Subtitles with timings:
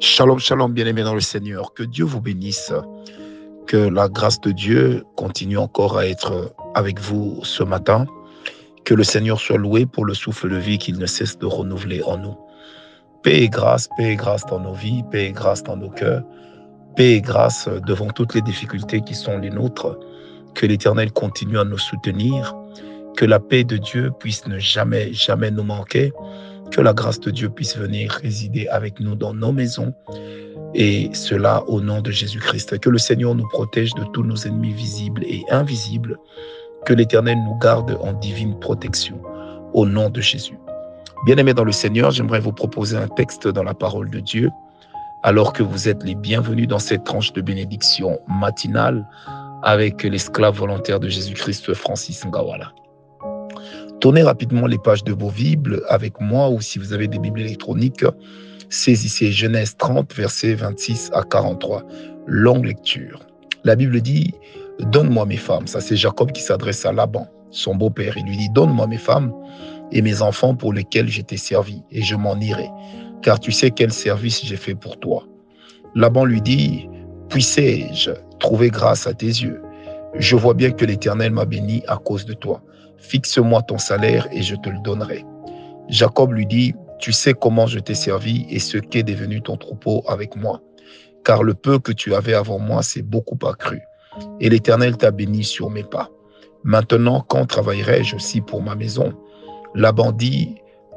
[0.00, 1.72] Shalom, shalom, bien-aimés dans le Seigneur.
[1.72, 2.72] Que Dieu vous bénisse.
[3.66, 8.06] Que la grâce de Dieu continue encore à être avec vous ce matin.
[8.84, 12.02] Que le Seigneur soit loué pour le souffle de vie qu'il ne cesse de renouveler
[12.02, 12.36] en nous.
[13.22, 16.24] Paix et grâce, paix et grâce dans nos vies, paix et grâce dans nos cœurs,
[16.96, 19.96] paix et grâce devant toutes les difficultés qui sont les nôtres.
[20.54, 22.54] Que l'Éternel continue à nous soutenir.
[23.16, 26.12] Que la paix de Dieu puisse ne jamais, jamais nous manquer
[26.74, 29.94] que la grâce de Dieu puisse venir résider avec nous dans nos maisons.
[30.74, 32.80] Et cela au nom de Jésus-Christ.
[32.80, 36.18] Que le Seigneur nous protège de tous nos ennemis visibles et invisibles.
[36.84, 39.20] Que l'Éternel nous garde en divine protection.
[39.72, 40.58] Au nom de Jésus.
[41.26, 44.50] Bien-aimés dans le Seigneur, j'aimerais vous proposer un texte dans la parole de Dieu.
[45.22, 49.06] Alors que vous êtes les bienvenus dans cette tranche de bénédiction matinale
[49.62, 52.72] avec l'esclave volontaire de Jésus-Christ, Francis Ngawala.
[54.04, 57.40] Tournez rapidement les pages de vos Bibles avec moi ou si vous avez des Bibles
[57.40, 58.04] électroniques,
[58.68, 61.82] saisissez Genèse 30, versets 26 à 43.
[62.26, 63.24] Longue lecture.
[63.64, 64.34] La Bible dit
[64.78, 65.66] Donne-moi mes femmes.
[65.66, 68.18] Ça, c'est Jacob qui s'adresse à Laban, son beau-père.
[68.18, 69.32] Il lui dit Donne-moi mes femmes
[69.90, 72.68] et mes enfants pour lesquels j'étais servi, et je m'en irai,
[73.22, 75.26] car tu sais quel service j'ai fait pour toi.
[75.94, 76.90] Laban lui dit
[77.30, 79.62] Puissais-je trouver grâce à tes yeux?
[80.18, 82.62] Je vois bien que l'Éternel m'a béni à cause de toi.
[83.04, 85.26] Fixe-moi ton salaire et je te le donnerai.
[85.88, 90.02] Jacob lui dit, Tu sais comment je t'ai servi et ce qu'est devenu ton troupeau
[90.08, 90.62] avec moi.
[91.22, 93.82] Car le peu que tu avais avant moi s'est beaucoup accru.
[94.40, 96.08] Et l'Éternel t'a béni sur mes pas.
[96.62, 99.12] Maintenant, quand travaillerai-je aussi pour ma maison?
[99.74, 100.54] Laban dit,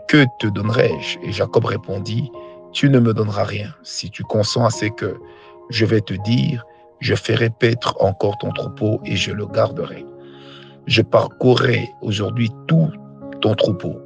[0.08, 1.20] Que te donnerai-je?
[1.28, 2.32] Et Jacob répondit,
[2.72, 3.74] Tu ne me donneras rien.
[3.84, 5.18] Si tu consens à ce que
[5.70, 6.64] je vais te dire,
[7.02, 10.06] je ferai paître encore ton troupeau et je le garderai
[10.88, 12.90] je parcourrai aujourd'hui tout
[13.42, 14.02] ton troupeau.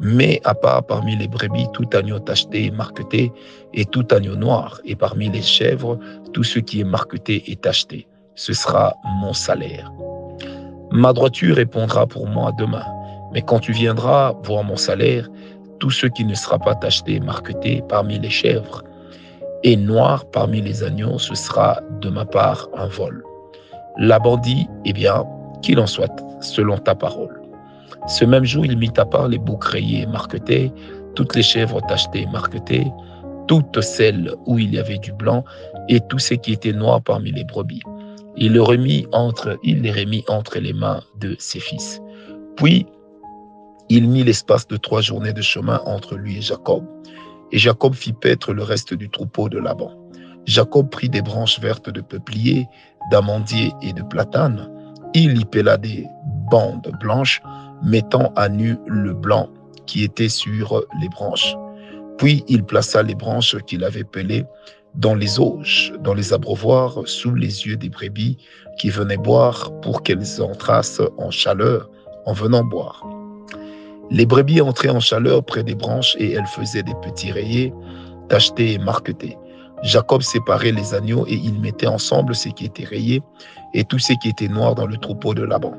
[0.00, 3.32] Mais à part parmi les brebis, tout agneau tacheté et marqueté,
[3.72, 5.98] et tout agneau noir, et parmi les chèvres,
[6.32, 8.06] tout ce qui est marqueté et tacheté.
[8.34, 9.92] Ce sera mon salaire.
[10.90, 12.84] Ma droiture répondra pour moi demain.
[13.32, 15.28] Mais quand tu viendras voir mon salaire,
[15.78, 18.82] tout ce qui ne sera pas tacheté et marqueté parmi les chèvres,
[19.62, 23.22] et noir parmi les agneaux, ce sera de ma part un vol.
[23.96, 25.24] La bandit, eh bien,
[25.64, 27.40] qu'il en soit, selon ta parole.
[28.06, 30.70] Ce même jour, il mit à part les boucs rayés et marquetés,
[31.14, 32.86] toutes les chèvres tachetées et marquetées,
[33.48, 35.44] toutes celles où il y avait du blanc,
[35.88, 37.82] et tout ce qui était noir parmi les brebis.
[38.36, 42.00] Il, le remit entre, il les remit entre les mains de ses fils.
[42.56, 42.86] Puis,
[43.88, 46.84] il mit l'espace de trois journées de chemin entre lui et Jacob.
[47.52, 49.92] Et Jacob fit paître le reste du troupeau de Laban.
[50.46, 52.66] Jacob prit des branches vertes de peuplier,
[53.10, 54.68] d'amandier et de platane,
[55.14, 56.06] il y pela des
[56.50, 57.40] bandes blanches,
[57.82, 59.48] mettant à nu le blanc
[59.86, 61.56] qui était sur les branches.
[62.18, 64.44] Puis il plaça les branches qu'il avait pelées
[64.94, 68.38] dans les auges, dans les abreuvoirs, sous les yeux des brebis
[68.78, 71.88] qui venaient boire pour qu'elles entrassent en chaleur
[72.26, 73.04] en venant boire.
[74.10, 77.72] Les brebis entraient en chaleur près des branches et elles faisaient des petits rayés,
[78.28, 79.36] tachetés et marquetés.
[79.84, 83.22] Jacob séparait les agneaux et il mettait ensemble ce qui était rayé
[83.74, 85.74] et tout ce qui était noir dans le troupeau de Laban.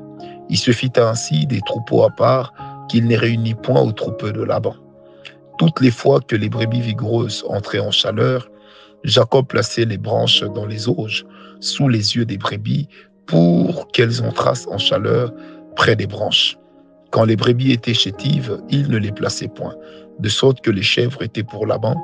[0.48, 2.52] Il se fit ainsi des troupeaux à part
[2.88, 4.76] qu'il ne réunit point au troupeau de Laban.
[5.58, 8.48] Toutes les fois que les brebis vigoureuses entraient en chaleur,
[9.02, 11.26] Jacob plaçait les branches dans les auges,
[11.58, 12.88] sous les yeux des brebis,
[13.26, 15.32] pour qu'elles entrassent en chaleur
[15.74, 16.56] près des branches.
[17.10, 19.74] Quand les brebis étaient chétives, il ne les plaçait point,
[20.20, 21.96] de sorte que les chèvres étaient pour Laban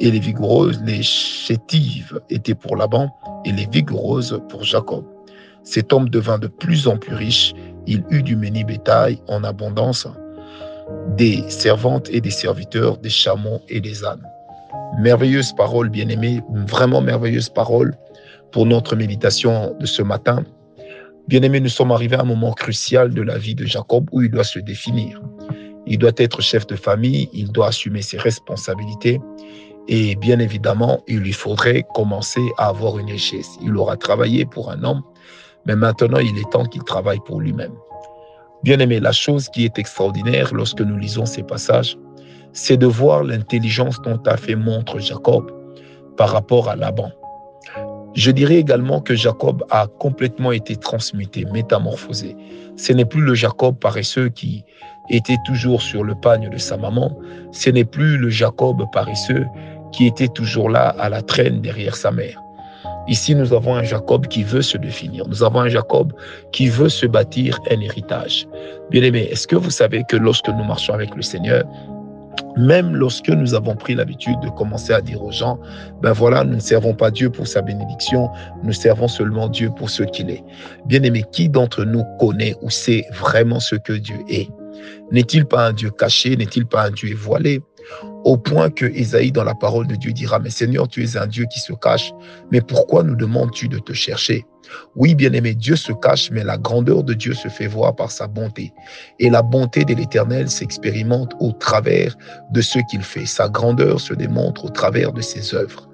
[0.00, 3.10] et les vigoureuses, les chétives étaient pour Laban
[3.44, 5.04] et les vigoureuses pour Jacob.
[5.64, 7.54] Cet homme devint de plus en plus riche.
[7.86, 10.06] Il eut du menu bétail en abondance,
[11.16, 14.22] des servantes et des serviteurs, des chameaux et des ânes.
[14.98, 17.94] Merveilleuse parole, bien-aimée, vraiment merveilleuse parole
[18.52, 20.44] pour notre méditation de ce matin.
[21.28, 24.30] Bien-aimé, nous sommes arrivés à un moment crucial de la vie de Jacob où il
[24.30, 25.20] doit se définir.
[25.86, 29.20] Il doit être chef de famille, il doit assumer ses responsabilités,
[29.88, 33.56] et bien évidemment, il lui faudrait commencer à avoir une richesse.
[33.62, 35.02] Il aura travaillé pour un homme,
[35.66, 37.72] mais maintenant il est temps qu'il travaille pour lui-même.
[38.62, 41.96] Bien aimé, la chose qui est extraordinaire lorsque nous lisons ces passages,
[42.52, 45.50] c'est de voir l'intelligence dont a fait montre Jacob
[46.16, 47.10] par rapport à Laban.
[48.14, 52.36] Je dirais également que Jacob a complètement été transmuté, métamorphosé.
[52.76, 54.64] Ce n'est plus le Jacob paresseux qui
[55.08, 57.16] était toujours sur le pagne de sa maman,
[57.52, 59.46] ce n'est plus le Jacob paresseux
[59.92, 62.40] qui était toujours là à la traîne derrière sa mère.
[63.08, 65.26] Ici, nous avons un Jacob qui veut se définir.
[65.28, 66.12] Nous avons un Jacob
[66.52, 68.46] qui veut se bâtir un héritage.
[68.90, 71.64] Bien aimé, est-ce que vous savez que lorsque nous marchons avec le Seigneur,
[72.56, 75.58] Même lorsque nous avons pris l'habitude de commencer à dire aux gens,
[76.02, 78.28] ben voilà, nous ne servons pas Dieu pour sa bénédiction,
[78.64, 80.42] nous servons seulement Dieu pour ce qu'il est.
[80.86, 84.48] Bien aimé, qui d'entre nous connaît ou sait vraiment ce que Dieu est?
[85.12, 86.36] N'est-il pas un Dieu caché?
[86.36, 87.60] N'est-il pas un Dieu voilé
[88.24, 91.26] au point que Isaïe, dans la parole de Dieu, dira, mais Seigneur, tu es un
[91.26, 92.12] Dieu qui se cache,
[92.50, 94.44] mais pourquoi nous demandes-tu de te chercher?
[94.96, 98.26] Oui, bien-aimé, Dieu se cache, mais la grandeur de Dieu se fait voir par sa
[98.26, 98.72] bonté.
[99.18, 102.14] Et la bonté de l'Éternel s'expérimente au travers
[102.52, 103.26] de ce qu'il fait.
[103.26, 105.88] Sa grandeur se démontre au travers de ses œuvres.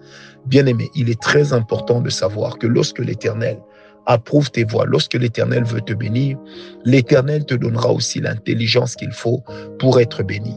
[0.47, 3.59] Bien-aimé, il est très important de savoir que lorsque l'Éternel
[4.07, 4.85] approuve tes voies.
[4.87, 6.39] Lorsque l'Éternel veut te bénir,
[6.85, 9.43] l'Éternel te donnera aussi l'intelligence qu'il faut
[9.79, 10.55] pour être béni.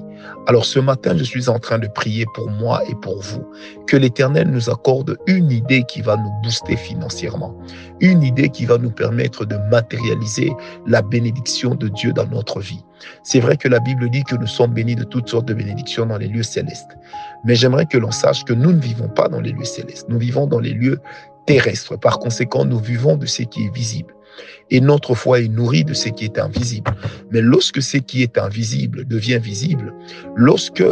[0.48, 3.46] Alors ce matin, je suis en train de prier pour moi et pour vous,
[3.86, 7.56] que l'Éternel nous accorde une idée qui va nous booster financièrement,
[8.00, 10.52] une idée qui va nous permettre de matérialiser
[10.86, 12.84] la bénédiction de Dieu dans notre vie.
[13.24, 16.06] C'est vrai que la Bible dit que nous sommes bénis de toutes sortes de bénédictions
[16.06, 16.98] dans les lieux célestes,
[17.44, 20.18] mais j'aimerais que l'on sache que nous ne vivons pas dans les lieux célestes, nous
[20.20, 21.00] vivons dans les lieux
[21.46, 21.98] terrestre.
[21.98, 24.14] Par conséquent, nous vivons de ce qui est visible.
[24.72, 26.92] Et notre foi est nourrie de ce qui est invisible.
[27.32, 29.94] Mais lorsque ce qui est invisible devient visible,
[30.36, 30.84] lorsque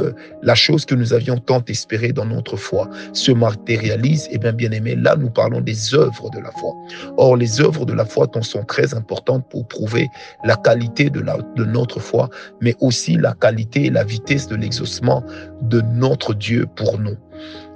[0.43, 4.53] la chose que nous avions tant espérée dans notre foi se matérialise, et eh bien,
[4.53, 6.73] bien aimé, là, nous parlons des œuvres de la foi.
[7.17, 10.09] Or, les œuvres de la foi sont très importantes pour prouver
[10.43, 11.21] la qualité de,
[11.55, 12.29] de notre foi,
[12.61, 15.23] mais aussi la qualité et la vitesse de l'exaucement
[15.61, 17.17] de notre Dieu pour nous.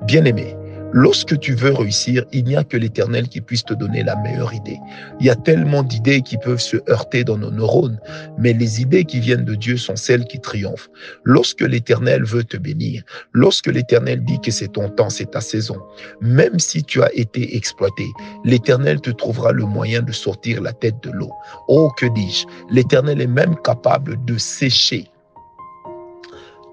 [0.06, 0.56] Bien aimé,
[0.92, 4.54] Lorsque tu veux réussir, il n'y a que l'Éternel qui puisse te donner la meilleure
[4.54, 4.80] idée.
[5.20, 8.00] Il y a tellement d'idées qui peuvent se heurter dans nos neurones,
[8.40, 10.90] mais les idées qui viennent de Dieu sont celles qui triomphent.
[11.24, 13.04] Lorsque l'Éternel veut te bénir,
[13.34, 15.78] lorsque l'Éternel dit que c'est ton temps, c'est ta saison,
[16.22, 18.06] même si tu as été exploité,
[18.44, 21.32] l'Éternel te trouvera le moyen de sortir la tête de l'eau.
[21.68, 25.06] Oh, que dis-je, l'Éternel est même capable de sécher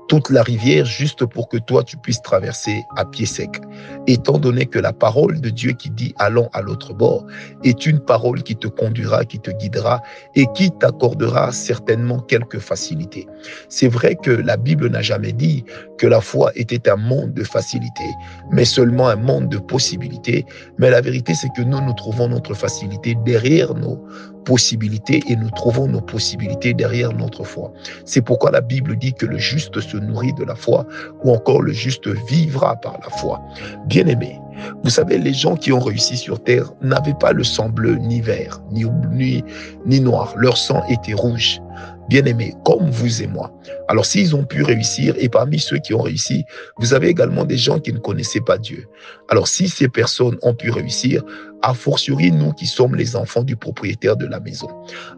[0.08, 3.61] toute la rivière juste pour que toi tu puisses traverser à pied sec.
[4.06, 7.26] Étant donné que la parole de Dieu qui dit allons à l'autre bord
[7.64, 10.03] est une parole qui te conduira, qui te guidera
[10.35, 13.26] et qui t'accordera certainement quelques facilités.
[13.69, 15.64] C'est vrai que la Bible n'a jamais dit
[15.99, 18.05] que la foi était un monde de facilité,
[18.50, 20.44] mais seulement un monde de possibilités.
[20.79, 24.05] Mais la vérité, c'est que nous, nous trouvons notre facilité derrière nos
[24.44, 27.73] possibilités et nous trouvons nos possibilités derrière notre foi.
[28.05, 30.87] C'est pourquoi la Bible dit que le juste se nourrit de la foi
[31.25, 33.40] ou encore le juste vivra par la foi.
[33.87, 34.38] bien aimé
[34.82, 38.20] vous savez, les gens qui ont réussi sur Terre n'avaient pas le sang bleu, ni
[38.20, 39.44] vert, ni, ni,
[39.84, 40.34] ni noir.
[40.37, 41.60] Leur sang était rouge
[42.08, 43.52] bien-aimés, comme vous et moi.
[43.88, 46.44] Alors s'ils ont pu réussir, et parmi ceux qui ont réussi,
[46.78, 48.87] vous avez également des gens qui ne connaissaient pas Dieu.
[49.28, 51.22] Alors si ces personnes ont pu réussir,
[51.62, 54.69] a fortiori nous qui sommes les enfants du propriétaire de la maison,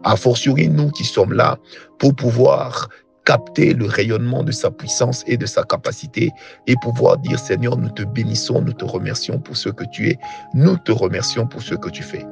[0.03, 1.57] a fortiori nous qui sommes là
[1.99, 2.89] pour pouvoir
[3.29, 6.31] capter le rayonnement de sa puissance et de sa capacité
[6.65, 10.17] et pouvoir dire Seigneur, nous te bénissons, nous te remercions pour ce que tu es,
[10.55, 12.25] nous te remercions pour ce que tu fais.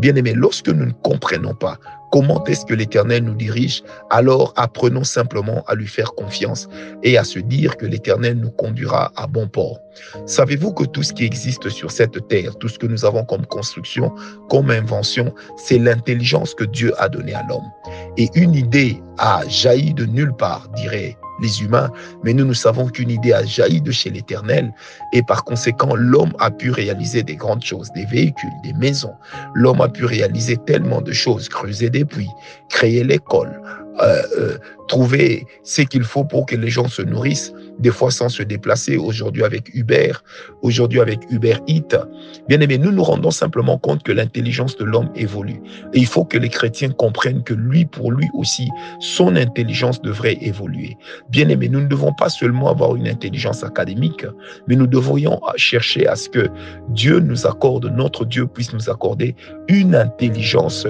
[0.00, 1.78] Bien aimé, lorsque nous ne comprenons pas
[2.10, 3.82] Comment est-ce que l'Éternel nous dirige?
[4.10, 6.68] Alors apprenons simplement à lui faire confiance
[7.02, 9.78] et à se dire que l'Éternel nous conduira à bon port.
[10.26, 13.46] Savez-vous que tout ce qui existe sur cette terre, tout ce que nous avons comme
[13.46, 14.12] construction,
[14.48, 17.68] comme invention, c'est l'intelligence que Dieu a donnée à l'homme.
[18.16, 21.90] Et une idée a jailli de nulle part, dirait les humains,
[22.24, 24.72] mais nous, nous savons qu'une idée a jailli de chez l'Éternel
[25.12, 29.14] et par conséquent, l'homme a pu réaliser des grandes choses, des véhicules, des maisons.
[29.54, 32.30] L'homme a pu réaliser tellement de choses, creuser des puits,
[32.68, 33.60] créer l'école,
[34.02, 38.28] euh, euh, trouver ce qu'il faut pour que les gens se nourrissent, des fois sans
[38.28, 40.12] se déplacer, aujourd'hui avec Uber,
[40.62, 42.06] aujourd'hui avec Uber Eats.
[42.48, 45.60] Bien aimé, nous nous rendons simplement compte que l'intelligence de l'homme évolue.
[45.94, 48.68] Et il faut que les chrétiens comprennent que lui, pour lui aussi,
[49.00, 50.96] son intelligence devrait évoluer.
[51.30, 54.26] Bien aimé, nous ne devons pas seulement avoir une intelligence académique,
[54.66, 56.48] mais nous devrions chercher à ce que
[56.88, 59.34] Dieu nous accorde, notre Dieu puisse nous accorder
[59.68, 60.86] une intelligence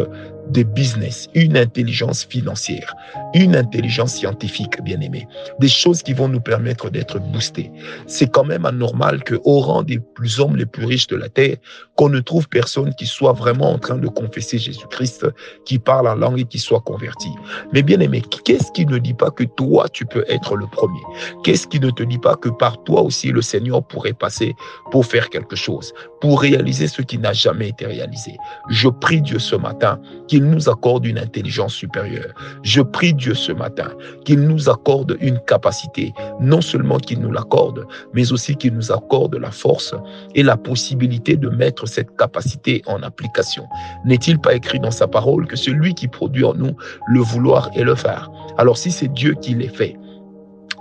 [0.50, 2.94] de business, une intelligence financière,
[3.34, 5.26] une intelligence scientifique, bien aimé,
[5.58, 7.70] des choses qui vont nous permettre d'être boostés.
[8.06, 11.28] C'est quand même anormal que au rang des plus hommes les plus riches de la
[11.28, 11.56] terre,
[11.96, 15.26] qu'on ne trouve personne qui soit vraiment en train de confesser Jésus-Christ,
[15.64, 17.28] qui parle en langue et qui soit converti.
[17.72, 21.02] Mais bien aimé, qu'est-ce qui ne dit pas que toi, tu peux être le premier?
[21.44, 24.54] Qu'est-ce qui ne te dit pas que par toi aussi, le Seigneur pourrait passer
[24.90, 28.36] pour faire quelque chose, pour réaliser ce qui n'a jamais été réalisé?
[28.68, 30.00] Je prie Dieu ce matin
[30.44, 32.34] nous accorde une intelligence supérieure.
[32.62, 33.90] Je prie Dieu ce matin
[34.24, 39.34] qu'il nous accorde une capacité, non seulement qu'il nous l'accorde, mais aussi qu'il nous accorde
[39.36, 39.94] la force
[40.34, 43.64] et la possibilité de mettre cette capacité en application.
[44.04, 46.76] N'est-il pas écrit dans sa parole que celui qui produit en nous
[47.08, 48.30] le vouloir et le faire?
[48.58, 49.96] Alors si c'est Dieu qui les fait,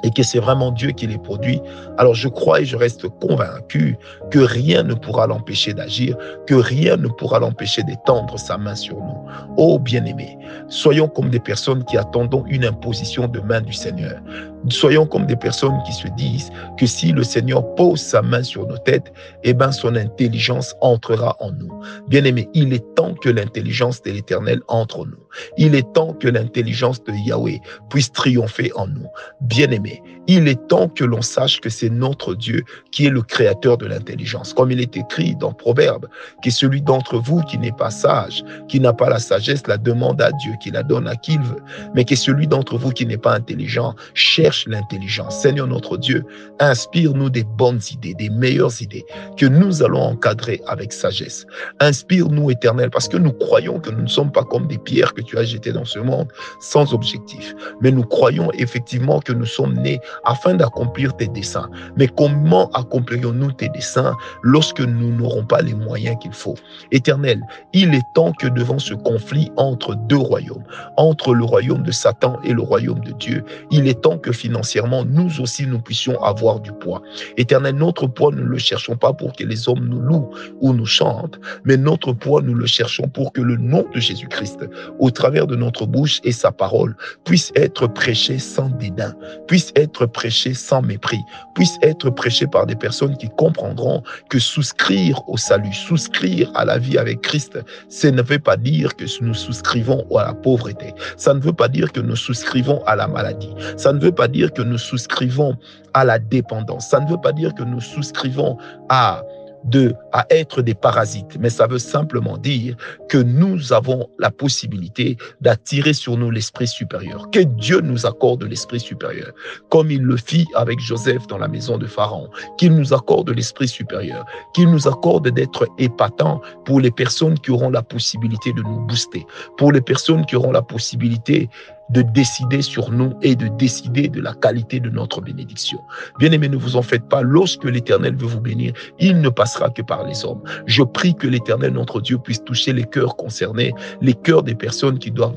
[0.04, 1.62] et que c'est vraiment Dieu qui les produit,
[1.98, 3.98] alors je crois et je reste convaincu
[4.32, 6.16] que rien ne pourra l'empêcher d'agir,
[6.48, 9.26] que rien ne pourra l'empêcher d'étendre sa main sur nous.
[9.58, 10.38] Oh bien-aimés,
[10.68, 14.22] soyons comme des personnes qui attendons une imposition de main du Seigneur.
[14.68, 18.68] Soyons comme des personnes qui se disent que si le Seigneur pose sa main sur
[18.68, 19.14] nos têtes,
[19.44, 21.72] eh ben son intelligence entrera en nous.
[22.10, 25.24] Bien-aimés, il est temps que l'intelligence de l'Éternel entre en nous.
[25.58, 29.08] Il est temps que l'intelligence de Yahweh puisse triompher en nous.
[29.42, 33.80] Bien-aimés, il est temps que l'on sache que c'est notre Dieu qui est le créateur
[33.80, 34.54] de l'intelligence.
[34.54, 36.08] Comme il est écrit dans Proverbe,
[36.44, 40.22] que celui d'entre vous qui n'est pas sage, qui n'a pas la sagesse, la demande
[40.22, 41.64] à Dieu, qui la donne à qui il veut.
[41.96, 45.42] Mais que celui d'entre vous qui n'est pas intelligent cherche l'intelligence.
[45.42, 46.24] Seigneur notre Dieu,
[46.60, 49.06] inspire-nous des bonnes idées, des meilleures idées
[49.36, 51.48] que nous allons encadrer avec sagesse.
[51.80, 55.22] Inspire-nous, éternel, parce que nous croyons que nous ne sommes pas comme des pierres que
[55.22, 56.28] tu as jetées dans ce monde
[56.60, 57.56] sans objectif.
[57.82, 61.70] Mais nous croyons effectivement que nous sommes nés afin d'accomplir tes desseins.
[61.98, 66.56] Mais comment accomplirions-nous tes desseins lorsque nous n'aurons pas les moyens qu'il faut?
[66.92, 67.42] Éternel,
[67.74, 70.64] il est temps que devant ce conflit entre deux royaumes,
[70.98, 75.06] entre le royaume de Satan et le royaume de Dieu, il est temps que financièrement,
[75.06, 77.02] nous aussi, nous puissions avoir du poids.
[77.38, 80.30] Éternel, notre poids, nous ne le cherchons pas pour que les hommes nous louent
[80.62, 84.68] ou nous chantent, mais notre poids, nous le cherchons pour que le nom de Jésus-Christ,
[85.00, 89.14] au travers de notre bouche et sa parole, puisse être prêché sans dédain,
[89.48, 91.24] puisse être prêché sans mépris,
[91.56, 96.78] puisse être prêché par des personnes qui comprendront que souscrire au salut, souscrire à la
[96.78, 100.94] vie avec Christ, ça ne veut pas dire que nous souscrivons à la pauvreté.
[101.18, 103.54] Ça ne veut pas dire que nous souscrivons à la maladie.
[103.78, 105.56] Ça ne veut pas dire que nous souscrivons
[105.94, 106.90] à la dépendance.
[106.90, 108.58] Ça ne veut pas dire que nous souscrivons
[108.90, 109.24] à
[109.64, 112.76] de, à être des parasites, mais ça veut simplement dire
[113.10, 118.80] que nous avons la possibilité d'attirer sur nous l'esprit supérieur, que Dieu nous accorde l'esprit
[118.80, 119.32] supérieur,
[119.70, 123.68] comme il le fit avec Joseph dans la maison de Pharaon, qu'il nous accorde l'esprit
[123.68, 128.86] supérieur, qu'il nous accorde d'être épatants pour les personnes qui auront la possibilité de nous
[128.86, 129.26] booster,
[129.58, 131.50] pour les personnes qui auront la possibilité
[131.90, 135.80] de décider sur nous et de décider de la qualité de notre bénédiction.
[136.20, 137.22] Bien-aimés, ne vous en faites pas.
[137.22, 140.42] Lorsque l'Éternel veut vous bénir, il ne passera que par les hommes.
[140.66, 145.00] Je prie que l'Éternel, notre Dieu, puisse toucher les cœurs concernés, les cœurs des personnes
[145.00, 145.36] qui doivent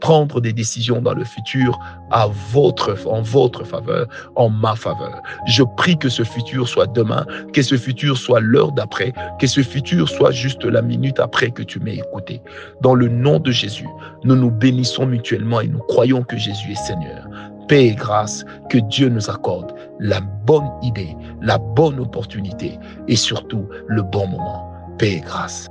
[0.00, 1.78] prendre des décisions dans le futur
[2.10, 5.22] en votre faveur, en ma faveur.
[5.46, 9.62] Je prie que ce futur soit demain, que ce futur soit l'heure d'après, que ce
[9.62, 12.42] futur soit juste la minute après que tu m'aies écouté.
[12.82, 13.88] Dans le nom de Jésus,
[14.24, 17.28] nous nous bénissons mutuellement et nous croyons que Jésus est Seigneur.
[17.68, 23.68] Paix et grâce, que Dieu nous accorde la bonne idée, la bonne opportunité et surtout
[23.86, 24.72] le bon moment.
[24.98, 25.68] Paix et grâce.